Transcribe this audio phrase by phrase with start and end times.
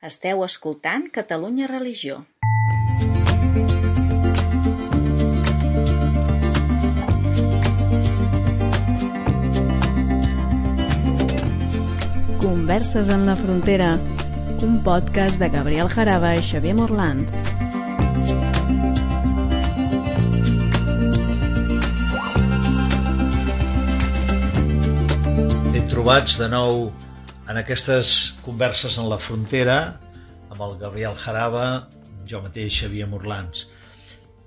[0.00, 2.20] Esteu escoltant Catalunya Religió.
[12.38, 13.98] Converses en la frontera,
[14.62, 17.42] un podcast de Gabriel Jaraba i Xavier Morlans.
[25.74, 26.92] Ben trobats de nou
[27.48, 29.78] en aquestes converses en la frontera
[30.52, 31.88] amb el Gabriel Jaraba,
[32.28, 33.64] jo mateix Xavier Morlans.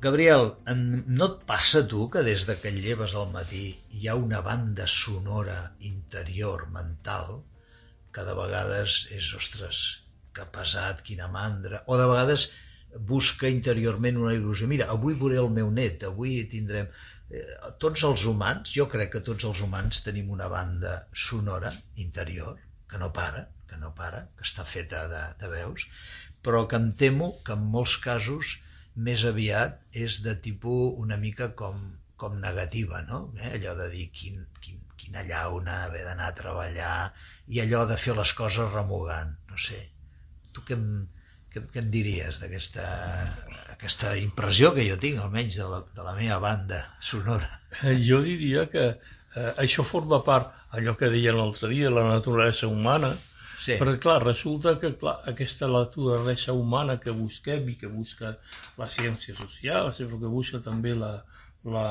[0.02, 3.64] Gabriel, no et passa tu que des de que et lleves al matí
[3.98, 5.58] hi ha una banda sonora
[5.90, 7.42] interior, mental,
[8.14, 9.81] que de vegades és, ostres,
[10.34, 12.50] que pesat, quina mandra, o de vegades
[12.98, 14.70] busca interiorment una il·lusió.
[14.70, 16.90] Mira, avui veuré el meu net, avui tindrem...
[17.31, 17.45] Eh,
[17.81, 21.72] tots els humans, jo crec que tots els humans tenim una banda sonora
[22.04, 22.59] interior,
[22.91, 25.88] que no para, que no para, que està feta de, de veus,
[26.44, 28.58] però que em temo que en molts casos
[28.95, 31.80] més aviat és de tipus una mica com,
[32.19, 33.23] com negativa, no?
[33.39, 33.53] Eh?
[33.56, 36.97] Allò de dir quin, quin, quina llauna, haver d'anar a treballar,
[37.47, 39.80] i allò de fer les coses remugant, no sé.
[40.52, 40.86] Tu què em,
[41.52, 42.86] què, què em diries d'aquesta
[43.73, 47.50] aquesta impressió que jo tinc, almenys, de la, de la meva banda sonora?
[47.81, 52.67] Eh, Jo diria que eh, això forma part, allò que deia l'altre dia, la naturalesa
[52.67, 53.11] humana,
[53.61, 53.75] Sí.
[53.77, 58.38] perquè clar, resulta que clar, aquesta naturalesa humana que busquem i que busca
[58.78, 61.11] la ciència social, però que busca també la,
[61.69, 61.86] la,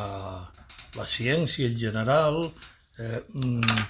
[0.98, 2.50] la ciència en general,
[2.98, 3.84] eh, mm,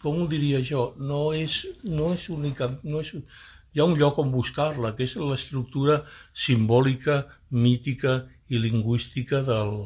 [0.00, 3.12] com ho diria jo, no és, no és única, no és,
[3.74, 6.00] hi ha un lloc on buscar-la, que és l'estructura
[6.32, 9.82] simbòlica, mítica i lingüística del,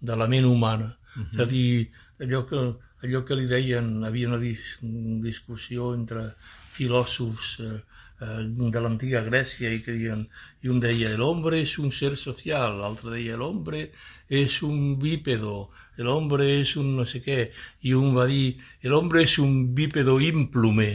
[0.00, 0.96] de la ment humana.
[1.14, 1.34] Uh -huh.
[1.34, 2.58] És a dir, allò que,
[3.04, 4.76] allò que li deien, havia una dis
[5.24, 6.30] discussió entre
[6.74, 7.78] filòsofs eh,
[8.20, 8.42] eh,
[8.74, 10.26] de l'antiga Grècia i que diuen,
[10.62, 13.86] i un deia el hombre és un ser social, l'altre deia el hombre
[14.28, 17.40] és un bípedo, el hombre és un no sé què,
[17.88, 20.92] i un va dir el és un bípedo ímplume,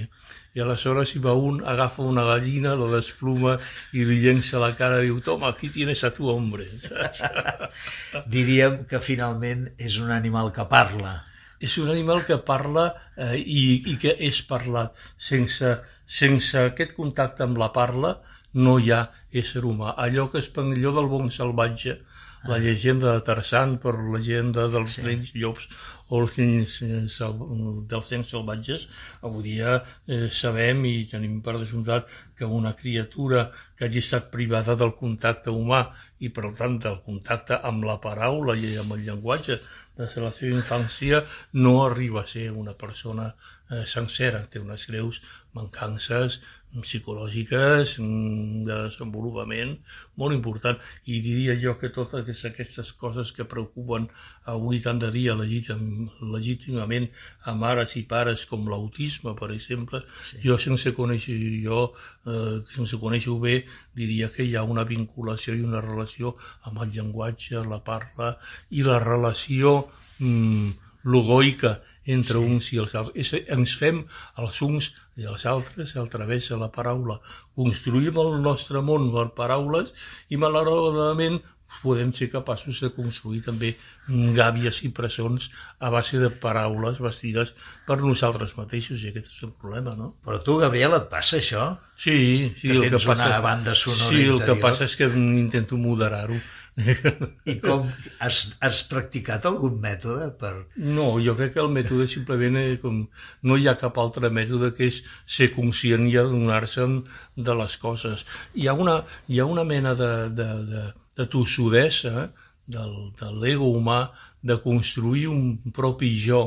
[0.56, 3.58] i aleshores hi va un, agafa una gallina, la despluma
[3.92, 6.64] i li llença la cara i diu, toma, aquí tienes a tu hombre.
[8.36, 11.18] Diríem que finalment és un animal que parla.
[11.66, 12.86] És un animal que parla
[13.18, 14.96] eh, i, i que és parlat.
[15.30, 15.76] Sense,
[16.20, 18.16] sense aquest contacte amb la parla
[18.66, 19.06] no hi ha
[19.42, 19.96] ésser humà.
[20.06, 22.00] Allò que es allò del bon salvatge,
[22.46, 25.04] la llegenda de Tarzan per la llegenda dels sí.
[25.06, 25.66] nens llops
[26.14, 26.76] o els nens
[27.90, 28.86] dels nens salvatges,
[29.26, 33.48] avui dia eh, sabem i tenim per descomptat que una criatura
[33.78, 35.82] que hagi estat privada del contacte humà
[36.22, 39.58] i per tant del contacte amb la paraula i amb el llenguatge
[39.98, 41.22] de la seva infància
[41.54, 43.30] no arriba a ser una persona
[43.72, 45.22] eh, sencera, té unes greus
[45.56, 46.40] mancances
[46.84, 49.72] psicològiques mm, de desenvolupament
[50.20, 54.10] molt important i diria jo que totes aquestes coses que preocupen
[54.52, 57.08] avui tant de dia legítim, legítimament
[57.48, 60.42] a mares i pares com l'autisme per exemple, sí.
[60.44, 61.82] jo sense conèixer jo
[62.28, 63.62] eh, sense conèixer-ho bé
[63.96, 66.36] diria que hi ha una vinculació i una relació
[66.68, 68.36] amb el llenguatge, la parla
[68.72, 69.86] i la relació
[70.20, 72.44] mm, logoica entre sí.
[72.44, 73.16] uns i els altres.
[73.22, 74.04] És, ens fem
[74.42, 77.20] els uns i els altres a través de la paraula.
[77.58, 79.94] Construïm el nostre món per paraules
[80.30, 81.42] i malauradament
[81.82, 83.74] podem ser capaços de construir també
[84.38, 85.50] gàbies i presons
[85.84, 87.54] a base de paraules vestides
[87.88, 90.14] per nosaltres mateixos i aquest és el problema, no?
[90.26, 91.68] Però tu, Gabriel, et passa això?
[91.96, 92.70] Sí, sí.
[92.70, 94.46] Que el que passa, una banda sonora Sí, el interior?
[94.46, 95.10] que passa és que
[95.42, 96.38] intento moderar-ho.
[96.76, 97.86] I com
[98.20, 100.52] has, has practicat algun mètode per...
[100.76, 102.98] No, jo crec que el mètode simplement és com...
[103.48, 105.00] no hi ha cap altre mètode que és
[105.38, 106.88] ser conscient i adonar-se
[107.48, 108.26] de les coses.
[108.60, 108.98] Hi ha una,
[109.32, 110.84] hi ha una mena de, de, de,
[111.22, 112.28] de tossudesa
[112.68, 114.10] del, de l'ego humà
[114.44, 116.44] de construir un propi jo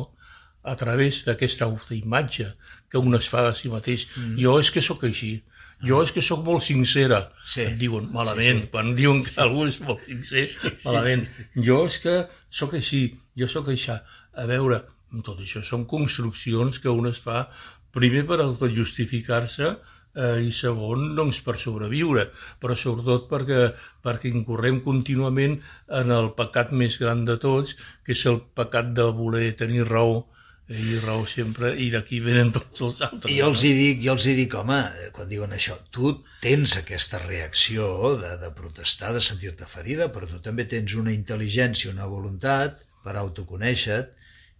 [0.68, 2.50] a través d'aquesta autoimatge
[2.90, 4.04] que un es fa de si mateix.
[4.16, 4.36] Mm.
[4.42, 5.38] Jo és que sóc així,
[5.84, 7.20] jo és que sóc molt sincera.
[7.46, 7.62] Sí.
[7.66, 8.70] Et diuen malament, sí, sí.
[8.72, 10.46] quan diuen que algú és molt sincer,
[10.84, 11.26] malament.
[11.54, 12.20] Jo és que
[12.60, 13.02] sóc així,
[13.38, 13.98] jo sóc això.
[14.38, 14.82] A veure,
[15.24, 17.46] tot això són construccions que un es fa
[17.94, 19.70] primer per autojustificar-se
[20.18, 22.26] eh, i segon, doncs, per sobreviure,
[22.62, 23.60] però sobretot perquè,
[24.04, 25.58] perquè incorrem contínuament
[26.00, 30.26] en el pecat més gran de tots, que és el pecat de voler tenir raó,
[30.68, 33.30] i raó sempre, i d'aquí venen tots els altres.
[33.32, 34.76] I jo els hi dic, jo els hi dic, home,
[35.16, 36.12] quan diuen això, tu
[36.42, 41.94] tens aquesta reacció de, de protestar, de sentir-te ferida, però tu també tens una intel·ligència,
[41.94, 44.18] una voluntat per autoconèixer-te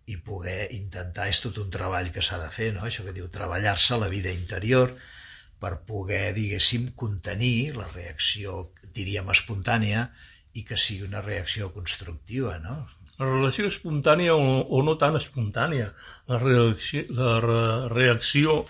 [0.08, 2.86] i poder intentar, és tot un treball que s'ha de fer, no?
[2.88, 4.94] això que diu treballar-se la vida interior,
[5.60, 10.06] per poder, diguéssim, contenir la reacció, diríem, espontània
[10.56, 12.78] i que sigui una reacció constructiva, no?
[13.18, 15.88] La relació espontània o, o no tan espontània,
[16.28, 17.62] la reacció, la re
[17.94, 18.60] reacció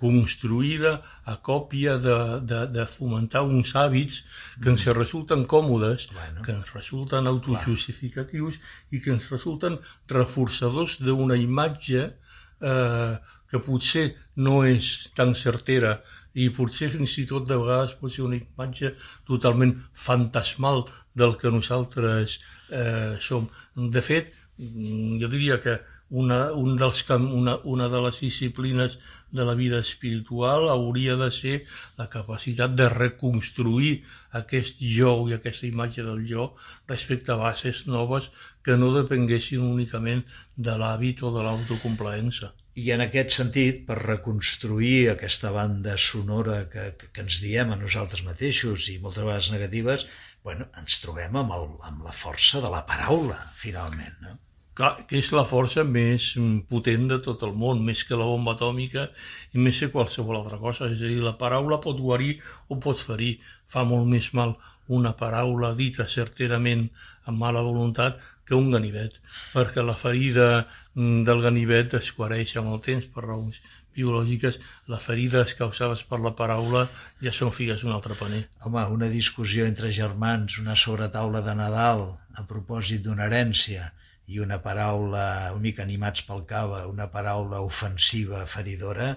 [0.00, 0.94] construïda
[1.28, 2.14] a còpia de,
[2.48, 4.22] de, de fomentar uns hàbits
[4.62, 6.40] que ens resulten còmodes, Bueno.
[6.46, 8.56] que ens resulten autojustificatius
[8.96, 9.76] i que ens resulten
[10.08, 13.14] reforçadors d'una imatge eh,
[13.50, 14.06] que potser
[14.36, 15.98] no és tan certera
[16.34, 18.92] i potser fins i tot de vegades pot ser una imatge
[19.26, 19.74] totalment
[20.06, 20.84] fantasmal
[21.18, 22.38] del que nosaltres
[22.70, 23.48] eh, som.
[23.74, 24.30] De fet,
[24.60, 25.80] jo diria que
[26.10, 28.98] una, un dels, una, una de les disciplines
[29.30, 31.56] de la vida espiritual hauria de ser
[31.98, 33.92] la capacitat de reconstruir
[34.40, 36.48] aquest jo i aquesta imatge del jo
[36.90, 38.30] respecte a bases noves
[38.62, 40.24] que no depenguessin únicament
[40.56, 42.50] de l'hàbit o de l'autocomplaença.
[42.78, 48.22] I en aquest sentit, per reconstruir aquesta banda sonora que, que, ens diem a nosaltres
[48.26, 50.06] mateixos i moltes vegades negatives,
[50.46, 54.38] bueno, ens trobem amb, el, amb la força de la paraula, finalment, no?
[54.80, 56.30] Clar, que és la força més
[56.70, 59.08] potent de tot el món, més que la bomba atòmica
[59.52, 60.86] i més que qualsevol altra cosa.
[60.88, 62.36] És a dir, la paraula pot guarir
[62.70, 63.34] o pot ferir.
[63.68, 64.54] Fa molt més mal
[65.00, 66.86] una paraula dita certerament
[67.26, 69.18] amb mala voluntat que un ganivet,
[69.52, 70.46] perquè la ferida
[70.94, 73.60] del ganivet es guareix amb el temps per raons
[73.94, 74.58] biològiques,
[74.90, 76.86] les ferides causades per la paraula
[77.22, 78.42] ja són figues d'un altre paner.
[78.66, 82.04] Home, una discussió entre germans, una sobretaula de Nadal
[82.38, 83.90] a propòsit d'una herència
[84.30, 89.16] i una paraula, una mica animats pel cava, una paraula ofensiva, feridora,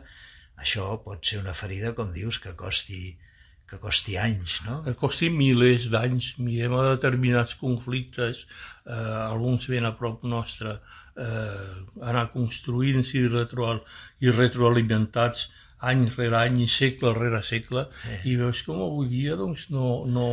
[0.58, 3.18] això pot ser una ferida, com dius, que costi,
[3.74, 4.82] que costi anys, no?
[4.86, 6.34] que costi milers d'anys.
[6.46, 8.46] Mirem a determinats conflictes,
[8.86, 10.78] eh, alguns ben a prop nostre,
[11.18, 11.74] eh,
[12.14, 13.74] anar construint-se i, retro,
[14.22, 15.48] i retroalimentats
[15.84, 18.20] any rere any i segle rere segle, Eh.
[18.32, 20.28] i veus com avui dia doncs, no, no,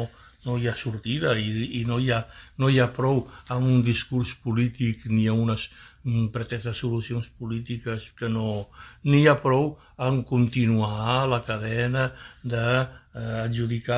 [0.47, 2.21] no hi ha sortida i, i no, hi ha,
[2.59, 5.69] no hi ha prou amb un discurs polític ni a unes
[6.05, 8.67] mm, preteses solucions polítiques que no...
[9.05, 9.75] N'hi ha prou
[10.07, 12.09] en continuar la cadena
[12.43, 12.65] de
[13.15, 13.49] eh,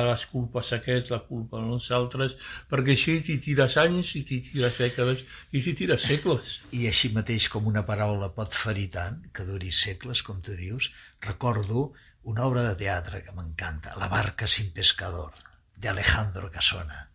[0.09, 2.35] les culpes a aquests, la culpa a nosaltres,
[2.69, 6.61] perquè així t'hi tires anys, i t'hi tires dècades, i t'hi tires segles.
[6.71, 10.91] I així mateix com una paraula pot ferir tant, que duri segles, com tu dius,
[11.21, 11.91] recordo
[12.23, 15.33] una obra de teatre que m'encanta, La barca sin pescador,
[15.83, 17.09] de Alejandro Casona.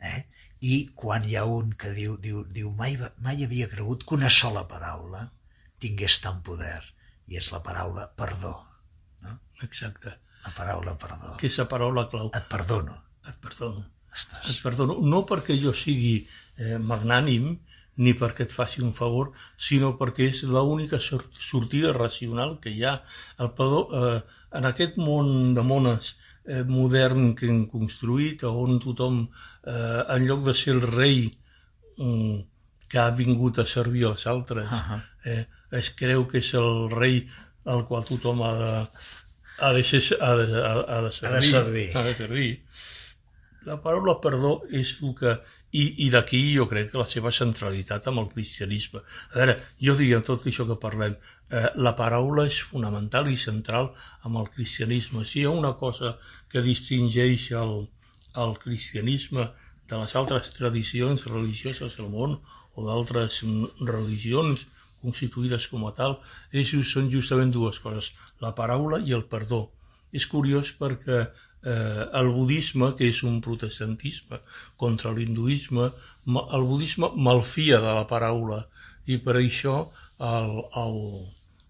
[0.00, 0.22] Eh?
[0.62, 4.30] I quan hi ha un que diu, diu, diu mai, mai havia cregut que una
[4.30, 5.24] sola paraula
[5.82, 6.78] tingués tant poder,
[7.26, 8.54] i és la paraula perdó.
[9.26, 9.34] No?
[9.66, 10.14] Exacte.
[10.46, 11.34] La paraula perdó.
[11.40, 12.30] Que és la paraula clau.
[12.38, 12.94] Et perdono.
[13.26, 13.82] Et perdono.
[14.12, 14.48] Ostres.
[14.54, 16.14] Et perdono, no perquè jo sigui
[16.58, 17.56] eh, magnànim
[18.02, 22.84] ni perquè et faci un favor, sinó perquè és l'única sor- sortida racional que hi
[22.86, 22.96] ha.
[23.42, 24.20] El perdó, eh,
[24.58, 26.14] en aquest món de mones
[26.46, 29.22] eh, modern que hem construït, on tothom,
[29.66, 31.24] eh, en lloc de ser el rei
[31.98, 32.40] mm,
[32.92, 35.00] que ha vingut a servir als altres, Ahà.
[35.24, 35.44] eh,
[35.78, 37.22] es creu que és el rei
[37.64, 38.72] al qual tothom ha de,
[39.62, 41.30] ha de, ser, ha de, ha, ha de servir.
[41.30, 41.88] Ha de servir.
[41.96, 42.50] Ha de servir.
[43.66, 45.36] La paraula perdó és el que...
[45.72, 49.00] I, i d'aquí jo crec que la seva centralitat amb el cristianisme.
[49.32, 51.14] A veure, jo diria tot això que parlem,
[51.52, 53.90] eh, la paraula és fonamental i central
[54.26, 55.24] amb el cristianisme.
[55.28, 56.16] Si hi ha una cosa
[56.52, 57.74] que distingeix el,
[58.44, 59.50] el cristianisme
[59.88, 62.38] de les altres tradicions religioses del món
[62.74, 63.42] o d'altres
[63.84, 64.64] religions
[65.02, 66.16] constituïdes com a tal,
[66.54, 69.66] és, són justament dues coses, la paraula i el perdó.
[70.12, 74.40] És curiós perquè eh, el budisme, que és un protestantisme
[74.80, 75.90] contra l'hinduisme,
[76.30, 78.62] el budisme malfia de la paraula
[79.10, 79.76] i per això
[80.22, 80.98] el, el,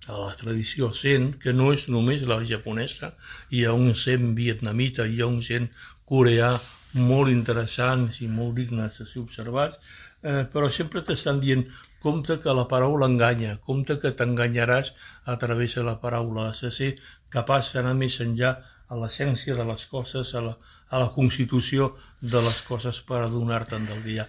[0.09, 3.13] a la tradició zen, que no és només la japonesa,
[3.51, 5.69] hi ha un zen vietnamita, hi ha un zen
[6.09, 6.57] coreà
[6.99, 9.79] molt interessants i molt dignes de ser observats,
[10.23, 11.65] eh, però sempre t'estan dient
[12.03, 14.93] compte que la paraula enganya, compte que t'enganyaràs
[15.25, 16.91] a través de la paraula, has de ser
[17.31, 18.57] capaç d'anar més enllà
[18.93, 20.57] a l'essència de les coses, a la,
[20.91, 24.27] a la constitució de les coses per adonar-te'n del dia.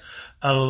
[0.50, 0.62] El,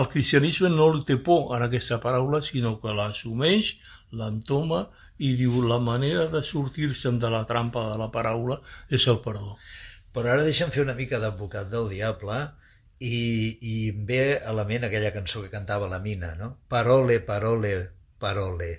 [0.00, 3.76] el cristianisme no li té por en aquesta paraula, sinó que l'assumeix,
[4.20, 4.82] l'entoma
[5.18, 8.58] i diu la manera de sortir-se'n de la trampa de la paraula
[8.90, 9.56] és el perdó.
[10.12, 12.38] Però ara deixa'm fer una mica d'advocat del diable
[13.00, 13.18] i,
[13.72, 16.52] i em ve a la ment aquella cançó que cantava la Mina, no?
[16.68, 17.74] Parole, parole,
[18.22, 18.72] parole.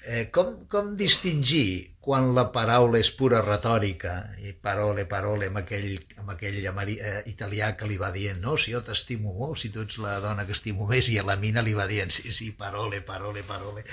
[0.00, 5.90] Eh, com, com distingir quan la paraula és pura retòrica i parole, parole amb aquell,
[6.22, 9.68] amb aquell ameri, eh, italià que li va dient no, si jo t'estimo molt, si
[9.74, 12.32] tu ets la dona que estimo més i a la mina li va dient sí,
[12.32, 13.84] sí, parole, parole, parole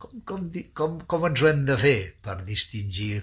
[0.00, 3.20] com, com, com, com ens ho hem de fer per distingir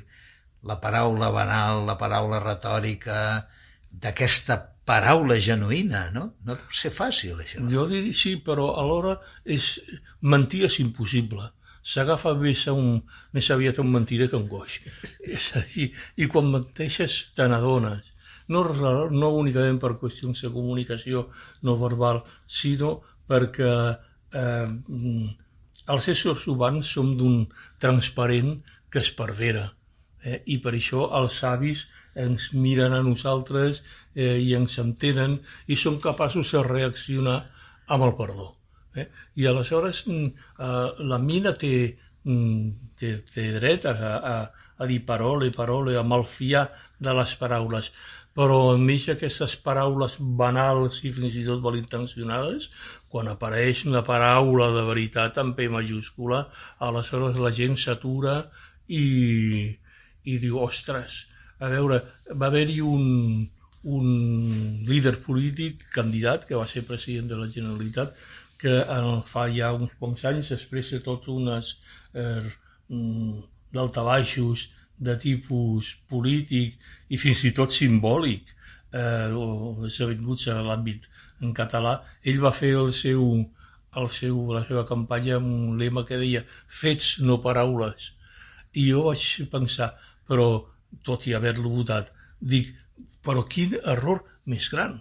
[0.70, 3.48] la paraula banal, la paraula retòrica,
[3.92, 6.30] d'aquesta paraula genuïna, no?
[6.46, 7.64] No deu ser fàcil, això.
[7.72, 9.78] Jo diria sí, però alhora és...
[10.22, 11.44] mentir és impossible.
[11.88, 13.02] S'agafa més, a un,
[13.36, 14.80] més aviat un mentider que un goix.
[15.38, 15.90] És a dir,
[16.20, 18.14] I quan menteixes te n'adones.
[18.52, 18.64] No,
[19.12, 21.26] no únicament per qüestions de comunicació
[21.68, 22.94] no verbal, sinó
[23.28, 24.68] perquè eh,
[25.96, 27.46] els éssers humans som d'un
[27.80, 28.56] transparent
[28.92, 29.66] que es pervera.
[30.24, 30.42] Eh?
[30.54, 31.86] I per això els savis
[32.18, 33.84] ens miren a nosaltres
[34.16, 37.40] eh, i ens entenen i són capaços de reaccionar
[37.88, 38.57] amb el perdó.
[38.98, 39.08] Eh?
[39.42, 40.28] I aleshores mm,
[40.60, 41.74] eh, la mina té,
[42.26, 44.36] mm, té, té dret a, a,
[44.78, 46.68] a dir parole, parole, a malfiar
[47.00, 47.92] de les paraules,
[48.38, 52.70] però enmig d'aquestes paraules banals i fins i tot malintencionades,
[53.10, 56.44] quan apareix una paraula de veritat en P majúscula,
[56.90, 58.44] aleshores la gent s'atura
[58.88, 59.74] i,
[60.24, 61.24] i diu, ostres,
[61.58, 62.04] a veure,
[62.38, 63.48] va haver-hi un,
[63.98, 64.08] un
[64.86, 68.14] líder polític, candidat, que va ser president de la Generalitat,
[68.62, 68.74] que
[69.30, 71.76] fa ja uns pocs anys, de tot unes
[72.14, 72.44] eh,
[72.90, 76.78] mm, daltabaixos de tipus polític
[77.14, 78.50] i fins i tot simbòlic,
[78.94, 79.30] eh,
[79.90, 81.06] esdevinguts a l'àmbit
[81.42, 83.24] en català, ell va fer el seu,
[84.02, 88.14] el seu, la seva campanya amb un lema que deia fets, no paraules.
[88.74, 89.94] I jo vaig pensar,
[90.28, 90.48] però
[91.06, 92.10] tot i haver-lo votat,
[92.42, 92.74] dic,
[93.26, 94.98] però quin error més gran.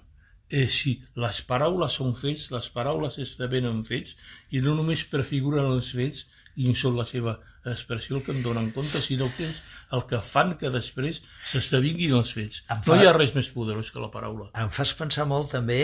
[0.51, 4.15] Eh, si les paraules són fets, les paraules esdevenen fets
[4.55, 6.25] i no només prefiguren els fets
[6.57, 7.37] i són la seva
[7.67, 9.57] expressió el que en donen compte, sinó que és
[9.97, 11.19] el que fan que després
[11.51, 12.63] s'esdevinguin els fets.
[12.69, 12.79] Fa...
[12.87, 14.49] No hi ha res més poderós que la paraula.
[14.63, 15.81] Em fas pensar molt també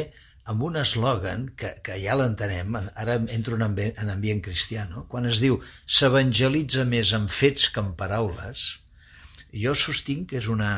[0.51, 5.05] amb un eslògan que, que ja l'entenem, ara entro en ambient, en ambient cristià, no?
[5.11, 8.65] quan es diu s'evangelitza més en fets que en paraules,
[9.53, 10.73] jo sostinc que és una,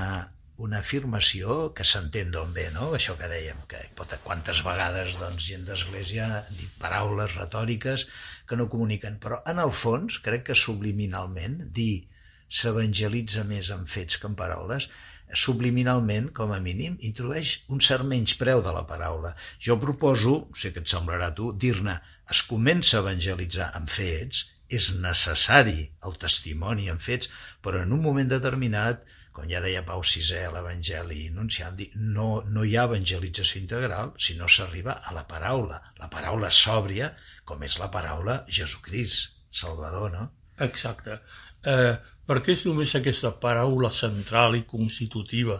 [0.62, 2.92] una afirmació que s'entén d'on ve, no?
[2.94, 8.06] Això que dèiem, que pot, quantes vegades doncs, gent d'església ha dit paraules retòriques
[8.46, 12.06] que no comuniquen, però en el fons, crec que subliminalment, dir
[12.46, 14.88] s'evangelitza més en fets que en paraules,
[15.34, 19.34] subliminalment, com a mínim, introdueix un cert menyspreu de la paraula.
[19.58, 21.98] Jo proposo, sé que et semblarà tu, dir-ne
[22.30, 24.44] es comença a evangelitzar amb fets
[24.74, 27.28] és necessari el testimoni en fets,
[27.64, 29.02] però en un moment determinat,
[29.34, 34.36] com ja deia Pau VI a l'Evangeli Nunciant, no, no hi ha evangelització integral si
[34.38, 37.10] no s'arriba a la paraula, la paraula sòbria,
[37.44, 40.28] com és la paraula Jesucrist, Salvador, no?
[40.64, 41.18] Exacte.
[41.66, 41.94] Eh,
[42.26, 45.58] perquè és només aquesta paraula central i constitutiva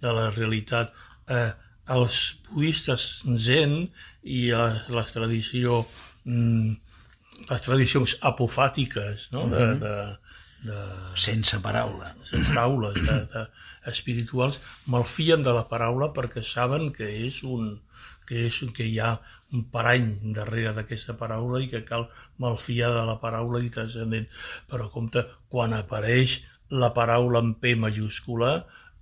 [0.00, 0.92] de la realitat.
[1.28, 1.50] Eh,
[1.90, 2.16] els
[2.52, 3.04] budistes
[3.44, 3.82] zen
[4.22, 5.82] i la, la tradició
[6.24, 6.74] mm,
[7.50, 9.46] les tradicions apofàtiques no?
[9.50, 9.78] de, Mhm.
[9.80, 10.29] de, de,
[11.16, 12.10] Sense paraula.
[12.28, 13.44] sense paraules de, de,
[13.88, 14.60] espirituals
[14.92, 17.78] malfien de la paraula perquè saben que és un
[18.28, 19.14] que, és, que hi ha
[19.56, 22.06] un parany darrere d'aquesta paraula i que cal
[22.38, 24.28] malfiar de la paraula i transcendent.
[24.70, 26.38] Però compte, quan apareix
[26.70, 28.52] la paraula en P majúscula,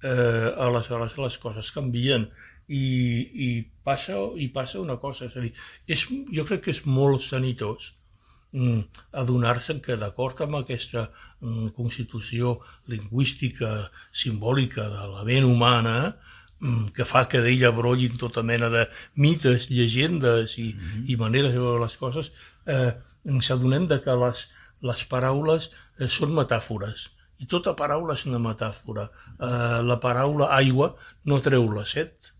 [0.02, 2.24] eh, aleshores les coses canvien
[2.68, 2.86] i,
[3.48, 3.50] i,
[3.84, 5.52] passa, i passa una cosa, és a dir,
[5.88, 7.92] és, jo crec que és molt sanitós
[9.12, 11.08] adonar-se que d'acord amb aquesta
[11.40, 12.54] mm, constitució
[12.88, 13.68] lingüística
[14.12, 15.96] simbòlica de la ment humana
[16.60, 18.86] mm, que fa que d'ella brollin tota mena de
[19.16, 21.04] mites, llegendes i, mm -hmm.
[21.12, 22.32] i maneres de veure les coses,
[22.66, 22.92] eh,
[23.24, 24.48] ens adonem de que les,
[24.80, 29.06] les paraules eh, són metàfores i tota paraula és una metàfora.
[29.38, 30.90] Eh, la paraula aigua
[31.30, 32.32] no treu la set,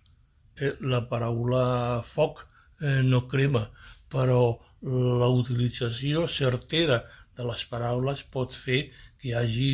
[0.61, 2.43] eh, la paraula foc
[2.83, 3.63] eh, no crema,
[4.11, 7.03] però la utilització certera
[7.37, 8.85] de les paraules pot fer
[9.19, 9.73] que hi hagi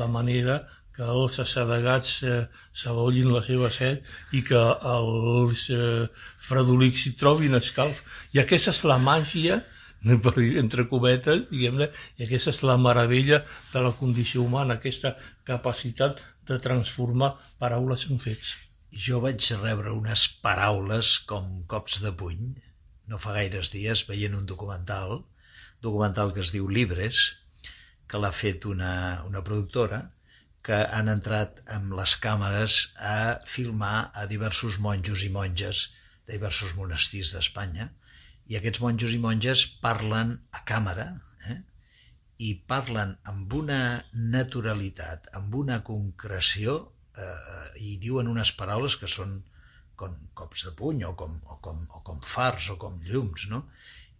[0.00, 0.62] la manera
[0.94, 2.34] que els assedegats eh,
[2.80, 4.60] s'adollin la seva set i que
[4.94, 6.06] els eh,
[6.48, 8.02] fredolics hi trobin escalf.
[8.34, 9.62] I aquesta és la màgia,
[10.04, 11.88] entre cometes, diguem-ne,
[12.18, 13.40] i aquesta és la meravella
[13.72, 15.16] de la condició humana, aquesta
[15.50, 18.54] capacitat de transformar paraules en fets.
[19.06, 22.52] Jo vaig rebre unes paraules com cops de puny,
[23.10, 25.22] no fa gaires dies, veient un documental,
[25.84, 27.24] documental que es diu Libres,
[28.08, 28.94] que l'ha fet una,
[29.28, 30.00] una productora,
[30.64, 35.90] que han entrat amb les càmeres a filmar a diversos monjos i monges
[36.24, 37.90] de diversos monestirs d'Espanya,
[38.48, 41.06] i aquests monjos i monges parlen a càmera,
[41.52, 41.58] eh?
[42.48, 43.80] i parlen amb una
[44.36, 46.78] naturalitat, amb una concreció,
[47.16, 49.42] eh, i diuen unes paraules que són
[50.00, 53.64] com cops de puny o com, o com, o com fars o com llums, no?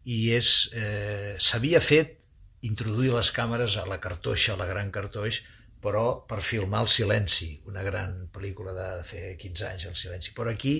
[0.04, 2.18] I és, eh, s'havia fet
[2.64, 5.42] introduir les càmeres a la cartoixa, a la gran cartoix,
[5.84, 10.32] però per filmar El silenci, una gran pel·lícula de fer 15 anys, El silenci.
[10.36, 10.76] Però aquí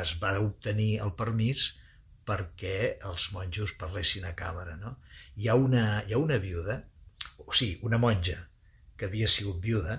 [0.00, 1.66] es va obtenir el permís
[2.24, 4.78] perquè els monjos parlessin a càmera.
[4.80, 4.96] No?
[5.36, 6.80] Hi, ha una, hi ha una viuda,
[7.44, 8.38] o sigui, una monja,
[8.96, 9.98] que havia sigut viuda,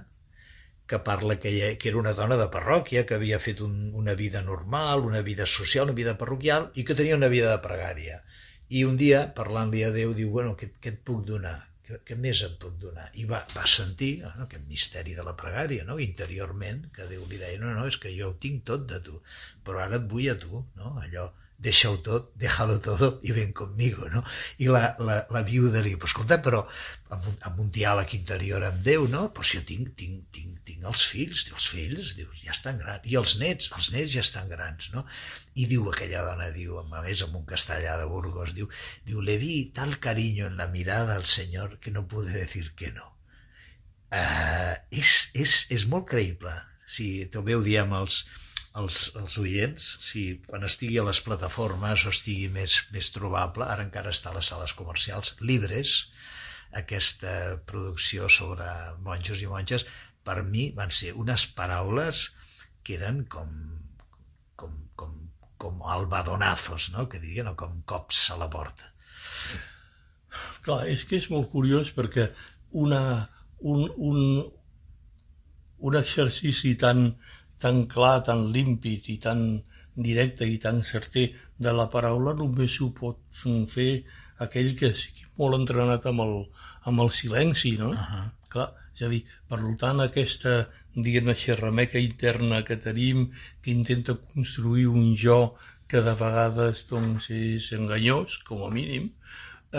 [0.88, 4.14] que parla que, ella, que era una dona de parròquia, que havia fet un, una
[4.14, 8.20] vida normal, una vida social, una vida parroquial, i que tenia una vida de pregària.
[8.70, 11.58] I un dia, parlant-li a Déu, diu, bueno, què, què et puc donar?
[11.86, 13.08] Què, què més et puc donar?
[13.22, 15.98] I va, va sentir no, aquest misteri de la pregària, no?
[16.02, 19.22] interiorment, que Déu li deia, no, no, és que jo ho tinc tot de tu,
[19.66, 20.96] però ara et vull a tu, no?
[21.02, 21.30] allò,
[21.66, 24.22] deixa-ho tot, déjalo todo i ven conmigo, no?
[24.62, 26.62] I la, la, la viuda li diu, però escolta, però
[27.16, 29.24] amb un, amb un diàleg interior amb Déu, no?
[29.34, 33.06] Però si jo tinc, tinc, tinc, tinc els fills, els fills, diu, ja estan grans,
[33.10, 35.06] i els nets, els nets ja estan grans, no?
[35.58, 38.70] I diu aquella dona, diu, a més amb un castellà de Burgos, diu,
[39.10, 42.94] diu, le vi tal cariño en la mirada al Senyor que no pude decir que
[42.94, 43.12] no.
[44.14, 46.54] Uh, és, és, és molt creïble.
[46.86, 48.22] Si també ho diem els,
[48.80, 53.86] els, els oients, si quan estigui a les plataformes o estigui més, més trobable, ara
[53.86, 55.96] encara està a les sales comercials, Libres,
[56.76, 58.68] aquesta producció sobre
[59.06, 59.86] monjos i monges,
[60.26, 62.26] per mi van ser unes paraules
[62.84, 63.54] que eren com,
[64.60, 65.14] com, com,
[65.62, 67.08] com albadonazos, no?
[67.10, 68.92] que dirien, o com cops a la porta.
[70.66, 72.28] Clar, és que és molt curiós perquè
[72.76, 73.02] una,
[73.64, 74.20] un, un,
[75.86, 77.08] un exercici tan,
[77.66, 79.42] tan clar, tan límpid i tan
[80.08, 81.26] directe i tan certer
[81.58, 83.44] de la paraula només ho pot
[83.76, 83.92] fer
[84.46, 86.34] aquell que sigui molt entrenat amb el,
[86.92, 87.92] amb el silenci, no?
[87.92, 88.26] Uh -huh.
[88.56, 90.52] Clar, és a dir, per tant, aquesta,
[90.96, 93.32] diguem-ne, xerrameca interna que tenim,
[93.62, 95.56] que intenta construir un jo
[95.88, 99.12] que de vegades doncs, és enganyós, com a mínim,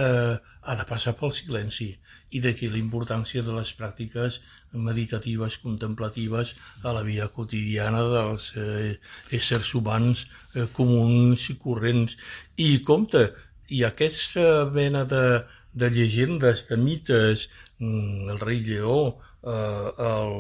[0.03, 0.37] eh,
[0.67, 1.88] ha de passar pel silenci
[2.37, 4.41] i d'aquí la importància de les pràctiques
[4.88, 8.95] meditatives, contemplatives a la vida quotidiana dels eh,
[9.38, 12.17] éssers humans eh, comuns i corrents.
[12.56, 13.25] I compte,
[13.73, 15.25] i aquesta mena de,
[15.73, 20.35] de llegendes, de mites, mm, el rei Lleó, eh, el,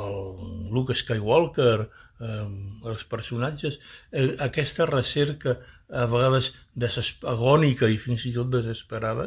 [0.00, 1.88] el Luke Skywalker,
[2.20, 2.46] eh,
[2.92, 3.78] els personatges,
[4.12, 6.52] eh, aquesta recerca a vegades
[7.32, 9.26] agònica i fins i tot desesperada,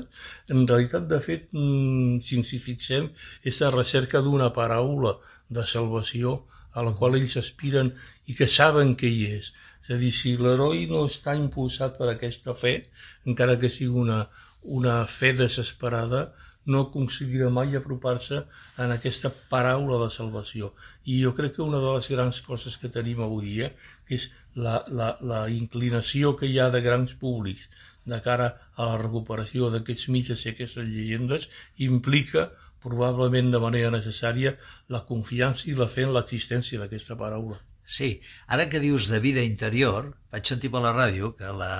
[0.53, 3.09] en realitat, de fet, mm, si ens hi fixem,
[3.43, 5.15] és la recerca d'una paraula
[5.49, 6.43] de salvació
[6.73, 7.91] a la qual ells aspiren
[8.27, 9.51] i que saben que hi és.
[9.83, 12.77] És a dir, si l'heroi no està impulsat per aquesta fe,
[13.25, 14.21] encara que sigui una,
[14.63, 16.29] una fe desesperada,
[16.65, 18.43] no aconseguirà mai apropar-se
[18.83, 20.71] en aquesta paraula de salvació.
[21.05, 23.71] I jo crec que una de les grans coses que tenim avui dia
[24.09, 27.69] és la, la, la inclinació que hi ha de grans públics
[28.05, 31.47] de cara a la recuperació d'aquests mites i aquestes llegendes
[31.77, 32.49] implica
[32.81, 34.55] probablement de manera necessària
[34.89, 37.59] la confiança i la fe en l'existència d'aquesta paraula.
[37.85, 41.73] Sí, ara que dius de vida interior, vaig sentir per la ràdio que la,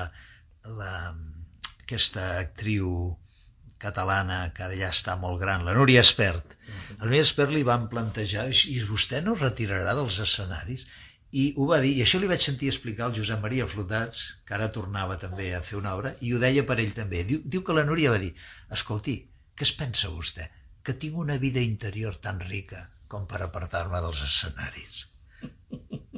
[0.66, 0.94] la,
[1.86, 3.16] aquesta actriu
[3.82, 6.56] catalana, que ara ja està molt gran, la Núria Espert.
[7.00, 10.86] La Núria Espert li van plantejar, i vostè no retirarà dels escenaris?
[11.32, 14.56] I ho va dir, i això li vaig sentir explicar al Josep Maria Flotats, que
[14.58, 17.24] ara tornava també a fer una obra, i ho deia per ell també.
[17.28, 18.34] Diu, diu que la Núria va dir,
[18.80, 19.18] escolti,
[19.56, 20.50] què es pensa vostè?
[20.84, 25.06] Que tinc una vida interior tan rica com per apartar-me dels escenaris.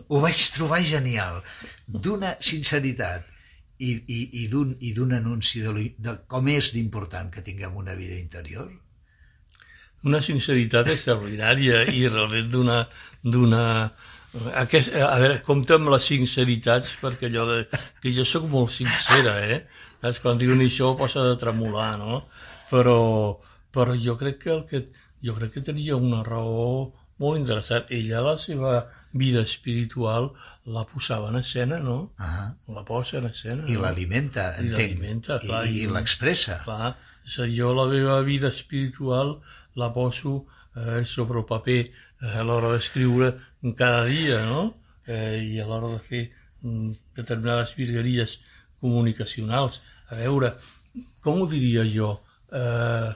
[0.10, 1.40] Ho vaig trobar genial,
[1.88, 3.33] d'una sinceritat
[3.80, 8.70] i, i, i d'un anunci de, de com és d'important que tinguem una vida interior?
[10.04, 12.82] Una sinceritat extraordinària i realment d'una...
[13.24, 13.64] d'una
[14.64, 17.58] aquest, a veure, compta amb les sinceritats perquè allò de,
[18.02, 19.60] que jo sóc molt sincera, eh?
[20.02, 20.20] Saps?
[20.24, 22.24] Quan diuen això posa de tremolar, no?
[22.72, 22.98] Però,
[23.72, 24.82] però jo crec que el que
[25.24, 26.90] jo crec que tenia una raó
[27.22, 27.86] molt interessant.
[27.94, 28.74] Ella, la seva
[29.14, 30.32] vida espiritual,
[30.66, 32.14] la posava en escena, no?
[32.18, 32.54] Ah.
[32.68, 33.68] La posa en escena.
[33.68, 33.84] I no?
[33.86, 34.80] l'alimenta, entenc.
[34.80, 35.64] I l'alimenta, clar.
[35.70, 36.60] I, i l'expressa.
[36.66, 36.94] Clar,
[37.28, 39.38] és a dir, jo la meva vida espiritual
[39.80, 40.44] la poso
[40.76, 43.34] eh, sobre el paper eh, a l'hora d'escriure
[43.78, 44.74] cada dia, no?
[45.06, 46.24] Eh, I a l'hora de fer
[46.64, 48.40] mm, determinades virgueries
[48.82, 49.82] comunicacionals.
[50.12, 50.54] A veure,
[51.24, 52.16] com ho diria jo?
[52.52, 53.12] Eh,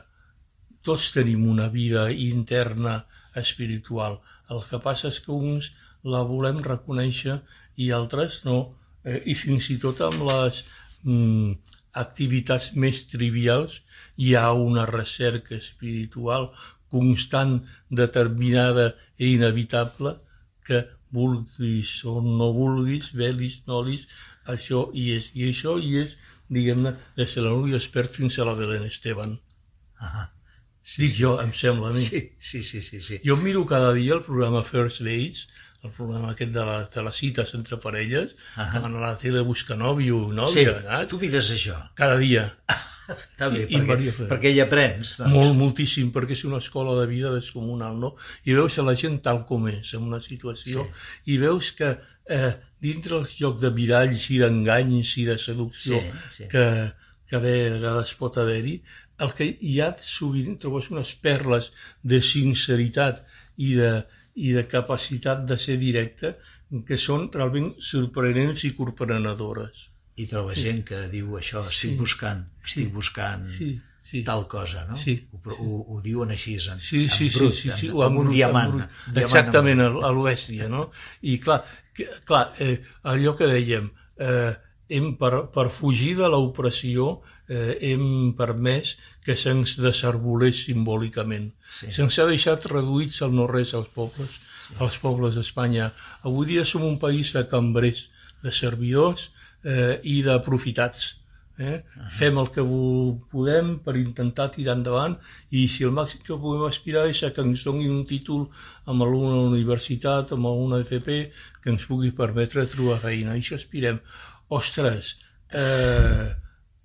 [0.88, 3.02] tots tenim una vida interna
[3.44, 4.20] espiritual.
[4.54, 5.72] El que passa és que uns
[6.14, 7.40] la volem reconèixer
[7.84, 8.60] i altres no.
[9.04, 10.64] Eh, I fins i tot amb les
[11.04, 11.54] mm,
[12.04, 13.82] activitats més trivials
[14.18, 16.50] hi ha una recerca espiritual
[16.94, 17.58] constant,
[18.02, 20.14] determinada i inevitable
[20.68, 24.08] que vulguis o no vulguis, velis, nolis,
[24.56, 25.32] això hi és.
[25.36, 26.16] I això hi és,
[26.52, 29.38] diguem-ne, des de la Núria Espert fins a la Belén Esteban.
[30.00, 30.28] Ah,
[30.88, 32.00] Sí, Dic jo, em sembla a mi.
[32.04, 33.02] Sí, sí, sí, sí.
[33.04, 33.18] sí.
[33.26, 35.48] Jo miro cada dia el programa First Dates,
[35.84, 38.82] el programa aquest de, la, de les cites entre parelles, uh -huh.
[38.82, 40.36] van a la tele a buscar nòvio o sí.
[40.36, 41.10] nòvia, saps?
[41.10, 41.76] tu mires això.
[41.94, 42.46] Cada dia.
[43.08, 44.30] Està bé, I- perquè, diversos.
[44.30, 45.18] perquè hi aprens.
[45.18, 45.34] Doncs.
[45.34, 48.14] Molt, moltíssim, perquè és una escola de vida descomunal, no?
[48.46, 51.32] I veus a la gent tal com és, en una situació, sí.
[51.34, 51.98] i veus que
[52.30, 56.48] eh, dintre el joc de miralls i d'enganys i de seducció Sí, sí.
[56.52, 56.94] que,
[57.28, 58.82] que a vegades pot haver-hi,
[59.26, 61.72] el que hi ha sovint trobes unes perles
[62.04, 63.24] de sinceritat
[63.58, 63.92] i de,
[64.38, 66.36] i de capacitat de ser directe
[66.86, 69.88] que són realment sorprenents i corprenedores.
[70.18, 70.64] I troba sí.
[70.68, 73.70] gent que diu això, estic buscant, estic buscant Sí,
[74.04, 74.24] sí.
[74.26, 74.98] tal cosa, no?
[74.98, 77.96] Sí, Ho, ho, ho diuen així, en, Sí, sí, en sí, brut, sí, sí, en,
[77.98, 78.72] o amb un diamant.
[78.72, 78.84] amb brut.
[79.08, 80.88] un diamant Exactament, amb- a, a l'oèstia, no?
[81.22, 81.60] I clar,
[81.94, 82.80] que, clar eh,
[83.14, 84.54] allò que dèiem, eh,
[84.90, 91.52] hem, per, per fugir de l'opressió eh, hem permès que se'ns desarbolés simbòlicament.
[91.80, 91.92] Sí.
[92.00, 94.80] Se'ns ha deixat reduïts al no-res als pobles, sí.
[94.84, 95.92] als pobles d'Espanya.
[96.24, 98.08] Avui dia som un país de cambrers,
[98.44, 99.30] de servidors
[99.64, 101.16] eh, i d'aprofitats.
[101.58, 101.82] Eh?
[102.14, 102.62] Fem el que
[103.32, 105.16] podem per intentar tirar endavant
[105.50, 108.44] i si el màxim que podem aspirar és a que ens donin un títol
[108.86, 111.18] amb alguna universitat, amb alguna FP,
[111.64, 113.34] que ens pugui permetre trobar feina.
[113.34, 113.98] I això aspirem.
[114.54, 115.16] Ostres,
[115.50, 116.30] eh,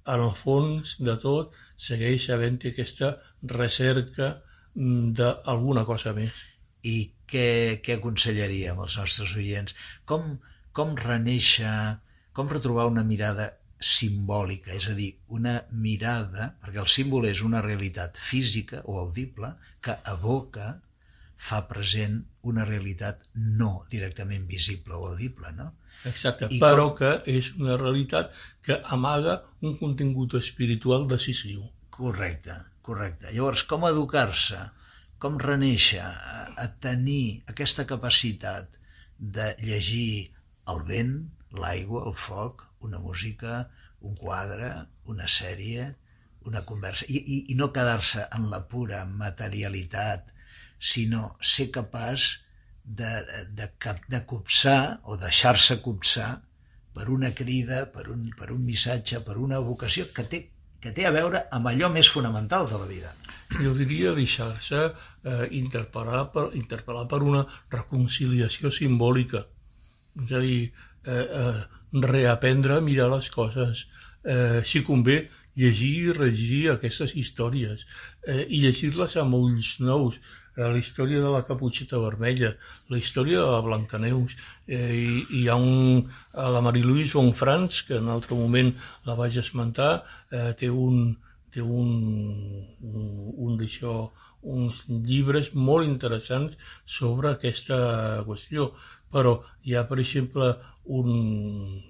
[0.06, 3.12] en el fons de tot segueix havent-hi aquesta
[3.54, 4.30] recerca
[4.74, 6.34] mm, d'alguna cosa més.
[6.82, 6.96] I
[7.30, 9.76] què, què aconsellaríem als nostres oients?
[10.08, 10.38] Com,
[10.74, 11.98] com reneixer,
[12.34, 17.62] com retrobar una mirada simbòlica, és a dir, una mirada, perquè el símbol és una
[17.64, 20.74] realitat física o audible que evoca,
[21.42, 25.72] fa present una realitat no directament visible o audible, no?
[26.08, 28.34] Exacte, I però que és una realitat
[28.66, 31.62] que amaga un contingut espiritual decisiu.
[31.94, 33.30] Correcte, correcte.
[33.30, 34.60] Llavors, com educar-se,
[35.22, 38.78] com reneixer, a, a tenir aquesta capacitat
[39.38, 40.32] de llegir
[40.72, 41.14] el vent,
[41.54, 43.66] l'aigua, el foc, una música,
[44.02, 44.72] un quadre,
[45.12, 45.92] una sèrie,
[46.50, 50.32] una conversa, i, i, i no quedar-se en la pura materialitat,
[50.92, 52.32] sinó ser capaç
[52.84, 53.10] de,
[53.54, 56.30] de, de, de copsar o deixar-se copsar
[56.92, 60.42] per una crida, per un, per un missatge, per una vocació que té,
[60.82, 63.12] que té a veure amb allò més fonamental de la vida.
[63.52, 69.44] Jo diria deixar-se eh, interpel·lar, per, interpel·lar per una reconciliació simbòlica.
[70.24, 70.72] És a dir,
[71.04, 71.62] eh, eh,
[72.08, 73.86] reaprendre a mirar les coses.
[74.24, 75.22] Eh, si convé,
[75.58, 77.84] llegir i rellegir aquestes històries
[78.26, 80.20] eh, i llegir-les amb ulls nous.
[80.56, 82.50] Eh, la història de la caputxeta vermella,
[82.92, 84.34] la història de la Blancaneus,
[84.68, 86.02] eh, i, i hi ha un,
[86.56, 88.72] la Marie-Louise Bonfrance, que en altre moment
[89.08, 89.92] la vaig esmentar,
[90.30, 91.14] eh, té un,
[91.52, 91.94] té un,
[92.82, 93.08] un,
[93.46, 93.96] un d'això,
[94.42, 96.58] uns llibres molt interessants
[96.98, 97.78] sobre aquesta
[98.28, 98.72] qüestió.
[99.12, 100.52] Però hi ha, per exemple,
[100.98, 101.10] un,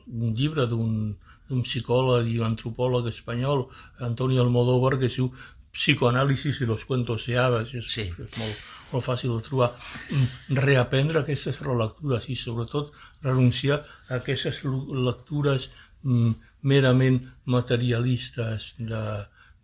[0.07, 1.15] un llibre d'un
[1.53, 3.67] d'un psicòleg i antropòleg espanyol,
[4.09, 5.29] Antonio Almodóvar, que diu
[5.73, 7.73] Psicoanàlisis i los cuentos de hadas.
[7.75, 8.03] És, Sí.
[8.03, 8.57] és molt,
[8.93, 9.71] molt fàcil de trobar.
[10.11, 15.71] Mm, Reaprendre aquestes relectures i, sobretot, renunciar a aquestes lectures
[16.05, 16.33] mm,
[16.63, 19.03] merament materialistes de,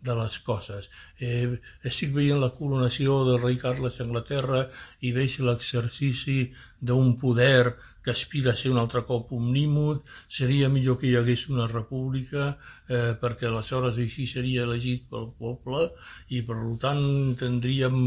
[0.08, 0.88] de les coses.
[1.20, 1.58] Eh,
[1.90, 4.64] estic veient la coronació del rei Carles d'Anglaterra
[5.04, 6.40] i veig l'exercici
[6.80, 10.04] d'un poder que aspira a ser un altre cop omnímod,
[10.38, 12.46] seria millor que hi hagués una república
[12.88, 15.88] eh, perquè aleshores així seria elegit pel poble
[16.32, 17.02] i per tant
[17.40, 17.98] tindríem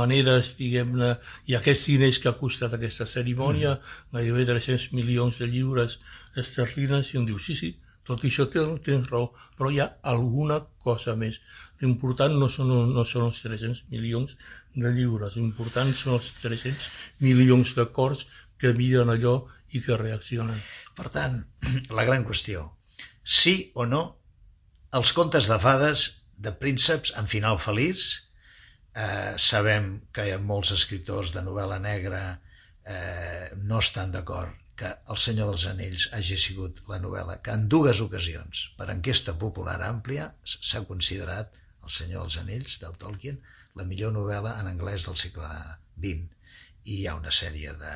[0.00, 1.10] maneres, diguem-ne,
[1.50, 4.14] i aquests diners que ha costat aquesta cerimònia, mm.
[4.16, 5.98] gairebé 300 milions de lliures
[6.40, 7.74] esterlines, i em diu, sí, sí,
[8.08, 11.40] tot això tens, raó, però hi ha alguna cosa més.
[11.80, 14.34] L'important no, són, no són els 300 milions
[14.74, 16.88] de lliures, l'important són els 300
[17.24, 18.26] milions de cors
[18.60, 19.36] que miren allò
[19.72, 20.60] i que reaccionen.
[20.96, 21.40] Per tant,
[21.98, 22.68] la gran qüestió,
[23.22, 24.04] sí o no,
[24.94, 26.06] els contes de fades
[26.44, 28.08] de prínceps en final feliç,
[28.94, 32.26] eh, sabem que hi ha molts escriptors de novel·la negra
[32.84, 37.66] eh, no estan d'acord que El senyor dels anells hagi sigut la novel·la que en
[37.74, 43.40] dues ocasions, per enquesta popular àmplia, s'ha considerat El senyor dels anells, del Tolkien,
[43.78, 45.50] la millor novel·la en anglès del segle
[46.06, 46.30] XX.
[46.84, 47.92] I hi ha una sèrie de...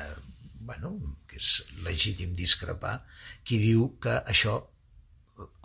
[0.69, 0.91] Bueno,
[1.27, 1.49] que és
[1.85, 2.99] legítim discrepar,
[3.47, 4.55] qui diu que això,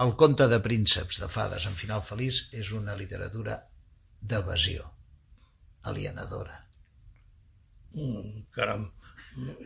[0.05, 3.59] el conte de prínceps de fades en final feliç, és una literatura
[4.23, 4.87] d'evasió,
[5.91, 6.61] alienadora.
[7.95, 8.87] Mm, caram,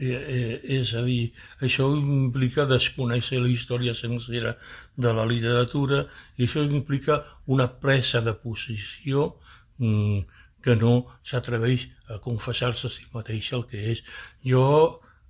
[0.00, 4.54] és a dir, això implica desconèixer la història sencera
[4.96, 6.04] de la literatura
[6.36, 9.34] i això implica una presa de posició
[9.78, 10.22] mm,
[10.64, 14.02] que no s'atreveix a confessar-se a si mateix el que és.
[14.44, 14.64] Jo,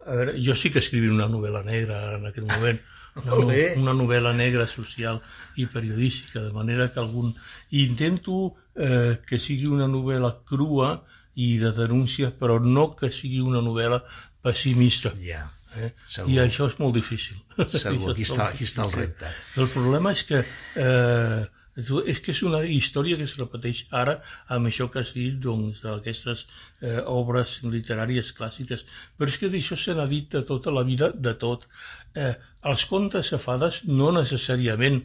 [0.06, 2.80] a veure, jo sí que escrivia una novel·la negra en aquest moment,
[3.24, 5.20] una, no, una novel·la negra social
[5.56, 7.34] i periodística, de manera que algun...
[7.70, 10.94] I intento eh, que sigui una novel·la crua
[11.38, 14.00] i de denúncia, però no que sigui una novel·la
[14.42, 15.12] pessimista.
[15.22, 15.44] Ja.
[15.78, 15.92] Eh?
[16.32, 17.38] I això és molt difícil.
[17.70, 19.30] Segur, aquí està, aquí està el repte.
[19.60, 21.44] El problema és que eh,
[21.78, 24.16] és que és una història que es repeteix ara
[24.54, 26.44] amb això que has dit doncs, d'aquestes
[26.82, 28.82] eh, obres literàries clàssiques.
[29.16, 31.68] Però és que d'això se n'ha dit de tota la vida, de tot.
[32.18, 32.34] Eh,
[32.72, 35.04] els contes de fades no necessàriament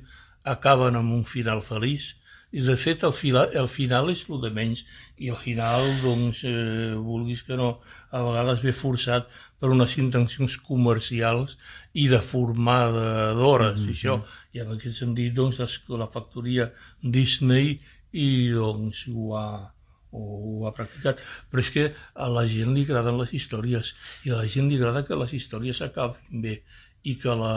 [0.55, 2.15] acaben amb un final feliç,
[2.53, 4.83] i de fet el final, el final és el de menys.
[5.17, 7.69] I al final doncs eh, vulguis que no
[8.13, 9.25] a vegades ve forçat
[9.57, 11.57] per unes intencions comercials
[11.97, 13.93] i de formadores mm -hmm.
[13.95, 14.21] això.
[14.53, 15.57] I en aquest sentit doncs
[15.89, 16.69] la factoria
[17.01, 17.79] Disney
[18.11, 19.73] i doncs ho ha,
[20.11, 21.17] ho ha practicat.
[21.49, 23.95] Però és que a la gent li agraden les històries.
[24.25, 26.61] I a la gent li agrada que les històries acabin bé.
[27.03, 27.55] I que, la,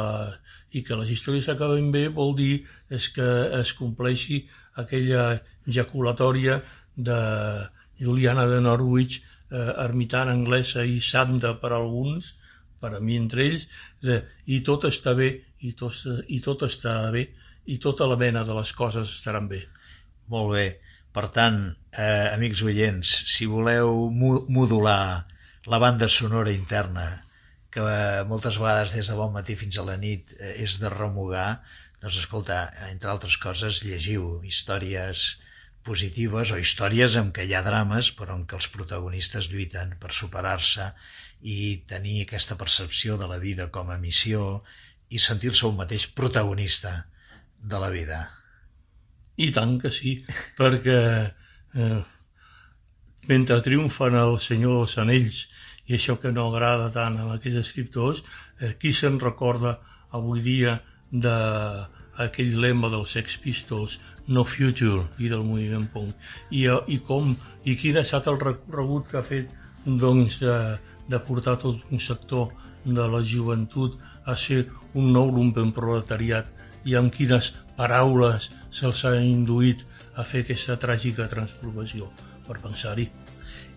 [0.72, 3.28] i que les històries acaben bé vol dir és que
[3.60, 4.48] es compleixi
[4.82, 6.60] aquella ejaculatòria
[6.96, 7.18] de
[8.00, 12.34] Juliana de Norwich, eh, ermitana anglesa i santa per a alguns,
[12.80, 13.66] per a mi entre ells,
[14.04, 14.20] de,
[14.52, 15.30] i tot està bé,
[15.64, 17.28] i tot, i tot estarà bé,
[17.66, 19.62] i tota la mena de les coses estaran bé.
[20.32, 20.66] Molt bé.
[21.16, 21.62] Per tant,
[21.96, 25.24] eh, amics oients, si voleu modular
[25.66, 27.06] la banda sonora interna
[27.72, 30.92] que eh, moltes vegades des de bon matí fins a la nit eh, és de
[30.92, 31.62] remugar,
[32.06, 35.40] doncs escolta, entre altres coses, llegiu històries
[35.82, 40.12] positives o històries en què hi ha drames però en què els protagonistes lluiten per
[40.14, 40.86] superar-se
[41.42, 44.62] i tenir aquesta percepció de la vida com a missió
[45.10, 46.94] i sentir-se un mateix protagonista
[47.58, 48.22] de la vida.
[49.42, 50.16] I tant que sí,
[50.62, 52.00] perquè eh,
[53.26, 55.44] mentre triomfen el Senyor dels Anells
[55.90, 58.22] i això que no agrada tant a aquests escriptors,
[58.62, 59.80] eh, qui se'n recorda
[60.14, 60.78] avui dia
[62.18, 63.98] d'aquell lema dels Sex Pistols,
[64.28, 66.14] No Future, i del moviment punk,
[66.50, 69.52] i, eh, i com, i quin ha estat el recorregut que ha fet
[69.86, 70.56] doncs, de,
[71.08, 72.48] de portar tot un sector
[72.84, 76.50] de la joventut a ser un nou lumpen proletariat?
[76.86, 82.10] I amb quines paraules se'ls ha induït a fer aquesta tràgica transformació?
[82.46, 83.10] Per pensar-hi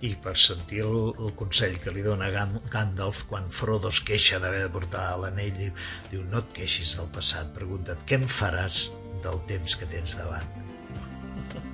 [0.05, 4.63] i per sentir el, el consell que li dona Gandalf quan Frodo es queixa d'haver
[4.65, 5.73] de portar l'anell diu,
[6.11, 8.87] diu no et queixis del passat pregunta't què en faràs
[9.25, 10.47] del temps que tens davant?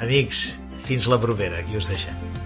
[0.02, 0.48] Amics,
[0.88, 2.45] fins la propera aquí us deixem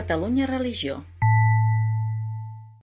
[0.00, 1.04] Catalunya Religió